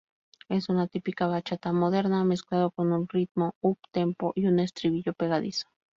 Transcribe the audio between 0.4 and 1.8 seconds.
Es una típica bachata